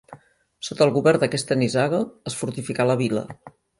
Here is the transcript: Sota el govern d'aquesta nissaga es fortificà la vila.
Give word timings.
Sota 0.69 0.83
el 0.87 0.93
govern 0.95 1.21
d'aquesta 1.23 1.57
nissaga 1.63 1.99
es 2.33 2.39
fortificà 2.41 2.89
la 2.93 2.97
vila. 3.03 3.27